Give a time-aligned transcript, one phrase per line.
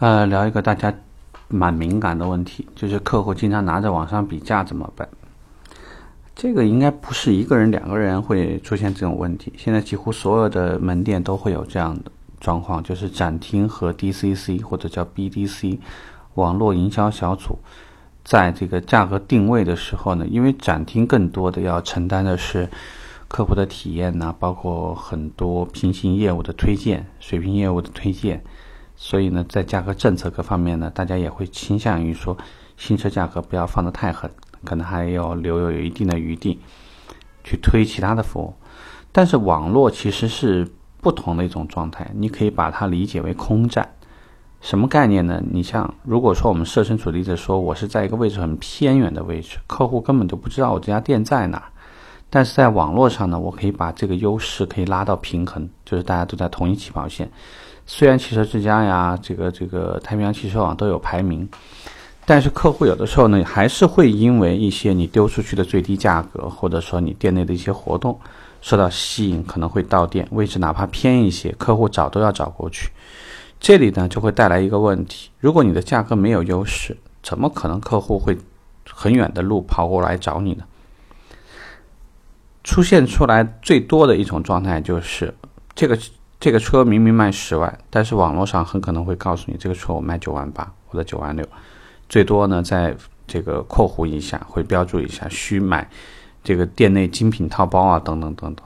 [0.00, 0.94] 呃，聊一个大家
[1.48, 5.08] 蛮敏感的问题，就是客户经常拿着网上比价怎么办？
[6.36, 9.52] 这个应该不是一个人、两个人会出现这种问题。
[9.56, 15.80] 现在几乎所有的门店都会有这样的状况，就是展厅和 DCC 或者叫 BDC
[16.34, 17.58] 网络营销小组，
[18.22, 22.68] 在这个价格定位的时候呢，因为展厅更多的要承担的是
[23.26, 28.44] 客户的体验呐，包括很多平行业务的推荐、水平业务的推荐。
[29.00, 32.36] 所以呢，在价格政策各方面呢，大家也会倾向于说，
[32.76, 34.28] 新车价格不要放得太狠，
[34.64, 36.58] 可能还要留有一定的余地，
[37.44, 38.52] 去推其他的服务。
[39.12, 40.68] 但是网络其实是
[41.00, 43.88] 不同的一种状态，你可以把它理解为空战。
[44.60, 45.40] 什么概念呢？
[45.48, 51.70] 你像如果说我们设身处地的说，我是在一个位置很偏远的位置，客户根本就不知道我这家店在哪儿。
[52.28, 57.30] 但是在网络上呢，我可以把这个优势可以拉到平衡，就是大家都在同一起跑线。
[57.90, 61.48] 虽然汽车之家呀，这个这个太平洋汽车网都有排名，
[62.26, 68.20] 但是客户有的时候呢，还是会因为一些你丢出去的最低价格，或者说你店内的一些活动
[68.60, 72.90] 受到吸引，可能会到店，位置哪怕偏一些，客户找都要找过去。
[73.58, 78.36] 这里呢就会带来一个问题：如果你的价格没有优势，怎么可能客户会
[78.86, 80.64] 很远的路跑过来找你呢？
[82.62, 85.34] 出现出来最多的一种状态就是
[85.74, 85.98] 这个。
[86.40, 91.44] 这个车明明卖十万，但是网络上很可能会告诉你，这个车我卖九万八或者九万六，
[92.08, 95.90] 最多呢在这个括弧一下会标注一下需买
[96.44, 98.64] 这个店内精品套包啊等等等等。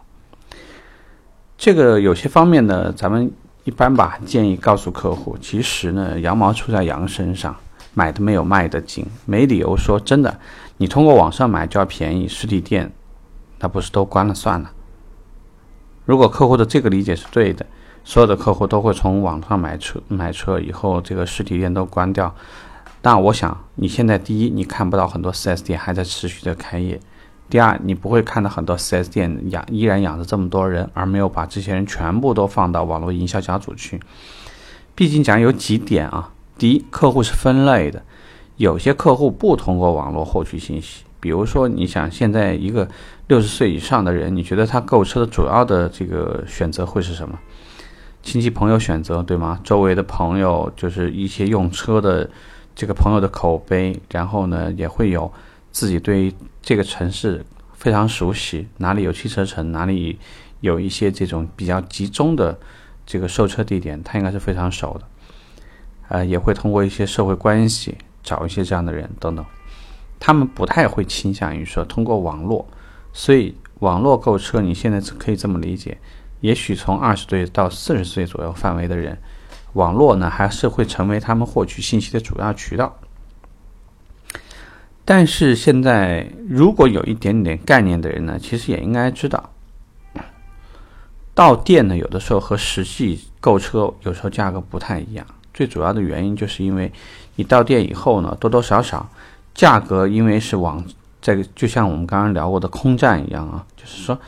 [1.57, 3.33] 这个有些方面呢，咱们
[3.65, 7.57] 一般吧建议告诉客户，其实呢羊毛出在羊身上，
[7.95, 10.39] 买的没有卖的精，没理由说真的，
[10.77, 12.93] 你通过网上买就要便宜，实体店
[13.61, 14.71] 那不是都关了算了。
[16.05, 17.65] 如果客户的这个理解是对的，
[18.05, 22.35] 所有的客户都会从网上买车，买车以后这个实体店都关掉。
[23.03, 26.99] 那我想，你现在第一，你看不到很多 4S 店还在持续的开业；
[27.49, 34.01] 第二，你不会看到很多 4S 店养依然养着这么多人，而没有把这些人全部都放到网络营销小组去。
[34.95, 38.03] 毕竟讲有几点啊，第一，客户是分类的，
[38.57, 41.05] 有些客户不通过网络获取信息。
[41.23, 42.89] 比如说，你想现在一个
[43.29, 47.39] 六十岁以上的人，你觉得他购车的主要的这个选择会是什么？
[48.25, 49.61] 亲戚朋友选择，对吗？
[49.63, 52.29] 周围的朋友就是一些用车的
[52.75, 55.33] 这个朋友的口碑，然后呢，也会有
[55.71, 60.19] 自己对这个城市非常熟悉，哪里有汽车城，哪里
[60.61, 62.59] 有一些这种比较集中的
[63.07, 65.05] 这个售车地点，他应该是非常熟的。
[66.09, 69.47] 呃，也会通过一些社会关系找一些这样的人等等。
[70.25, 72.65] 他们不太会倾向于说通过网络，
[73.13, 75.99] 所以网络购车，你现在可以这么理解：，
[76.41, 79.19] 也许从二十岁到四十岁左右范围的人，
[79.73, 83.01] 网络呢还是会成为他们获取信息的主要渠道。
[85.05, 89.51] 但是现在，如果有一点点概念的人呢，其实也应该知道，
[91.35, 95.27] 到店呢有的时候和实际购车有时候价格不太一样。
[95.53, 96.93] 最主要的原因就是因为
[97.35, 99.11] 你到店以后呢，多多少少。
[99.55, 100.85] 价格因为是往
[101.21, 104.19] 这个，就像我们刚刚聊过的空战一样啊，就是说，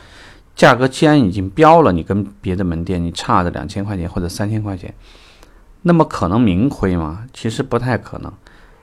[0.55, 4.93] 价格既然已经标了，你跟别的门店你差的两千块钱或者三千块钱，
[5.81, 7.25] 那么可能明亏吗？
[7.33, 8.31] 其实不太可能。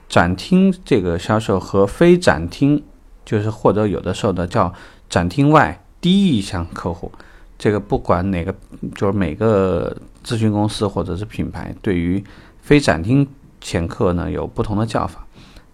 [0.09, 2.83] 展厅这个销售和非展厅，
[3.25, 4.71] 就是或者有的时候的叫
[5.09, 7.11] 展厅外低意向客户，
[7.59, 8.55] 这个不管哪个，
[8.95, 12.23] 就是每个咨询公司或者是品牌，对于
[12.61, 13.27] 非展厅
[13.61, 15.27] 前客呢有不同的叫法。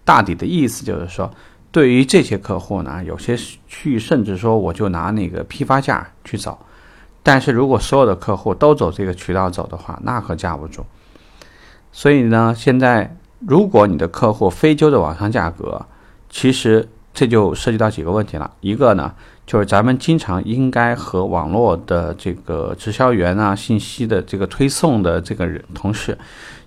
[0.09, 1.31] 大抵的意思就是说，
[1.71, 3.37] 对于这些客户呢，有些
[3.67, 6.57] 区域甚至说我就拿那个批发价去走，
[7.21, 10.83] 但是如果所有的客户都走这个渠道走的话，那可架不住。
[11.91, 15.85] 所以呢，现在如果你的客户非揪着网上价格，
[16.27, 18.49] 其实这就涉及到几个问题了。
[18.61, 19.13] 一个呢，
[19.45, 26.17] 就是咱们经常应该和网络的这个直销员啊、信息的这个推送的这个人同事，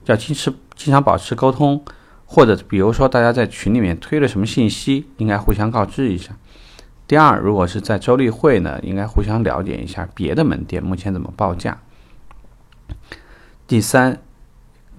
[0.05, 1.85] 要经持经常保持沟通。
[2.33, 6.35] 或者比如说，大家在群里面推了什么信息，应该互相告知一下。
[7.07, 11.79] 第二，如果是在周例会呢，应该互相了解一下别的门店目前怎么报价。
[13.67, 14.19] 第三，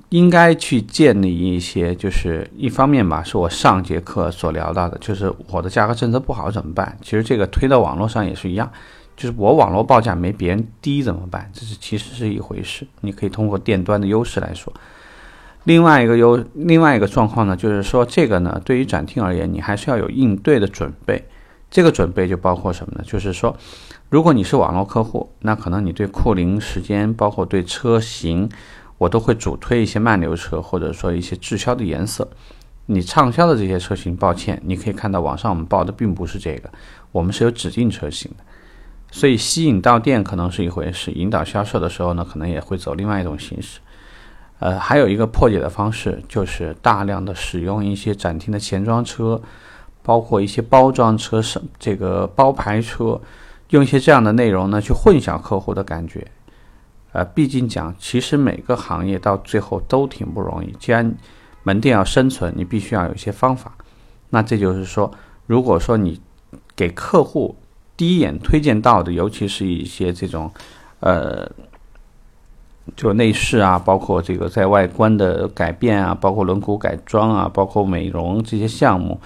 [0.10, 6.96] 应该去建立一些，就是一方面吧，是我上节课所聊到的，就是我的价格政策不好怎么办？
[7.02, 8.72] 其实这个推到网络上也是一样，
[9.18, 11.50] 就是我网络报价没别人低怎么办？
[11.52, 14.72] 这是其实是一回事，你可以通过店端的优势来说。
[15.66, 21.28] 另外一个优另外一个状况呢，就是说这个呢，对于展厅而言，你还是要有应对的准备。
[21.72, 23.04] 这个准备就包括什么呢？
[23.04, 23.58] 就是说，
[24.10, 28.48] 如果你是网络客户，那可能你对库龄时间，包括对车型，
[29.00, 32.30] 我都会主推一些慢流车，或者说一些滞销的颜色。
[32.86, 36.70] 你畅销的这些车型，抱歉，你可以看到网上我们报的并不是这个，
[37.12, 38.44] 我们是有指定车型的。
[39.10, 43.80] 所以吸引到店可能是一回事，引导销售的时候呢，可能也会走另外一种形式。
[44.64, 49.42] 呃，还有一个破解的方式，就是大量的使用一些展厅的前装车，
[50.02, 53.20] 包括一些包装车、是这个包牌车，
[53.72, 56.26] 用一些这样的内容呢，去混淆客户的感觉。
[57.12, 60.74] 呃，毕竟讲，其实每个行业到最后都挺不容易。
[60.80, 61.14] 既然
[61.64, 63.76] 门店要生存，你必须要有一些方法。
[64.30, 65.12] 那这就是说，
[65.46, 66.22] 如果说你
[66.74, 67.54] 给客户
[67.98, 70.50] 第一眼推荐到的，尤其是一些这种，
[71.02, 71.52] 呃，
[72.96, 79.20] 就内饰啊，包括这个在外观的改变啊，包括轮毂改装啊，包括美容这些项目，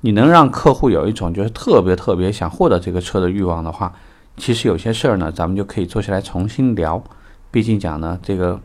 [0.00, 3.92] 你能让客户有一种就是特别特别想获得这个车的欲望的话。
[4.36, 7.02] 其实有些事儿呢，咱们就可以坐下来重新聊。
[7.50, 8.58] 毕竟讲呢，这个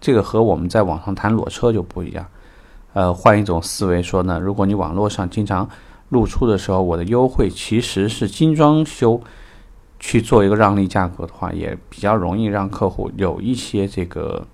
[0.00, 2.26] 这个和我们在网上谈裸车就不一样。
[2.94, 5.68] 呃，换一种思维说呢，如果你网络上经常
[6.08, 9.20] 露出的时候，我的优惠其实是精装修
[9.98, 14.46] 去做一个让利价格的话，也比较容易让客户有一些这个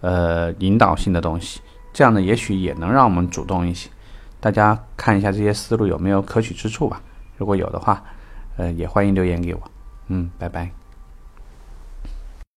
[0.00, 1.60] 呃引导性的东西。
[1.92, 3.90] 这样呢，也许也能让我们主动一些。
[4.40, 7.00] 大家看一下这些思路有没有可取之处吧。
[7.36, 8.02] 如果有的话。
[8.58, 9.60] 呃，也欢迎留言给我，
[10.08, 10.85] 嗯，拜拜。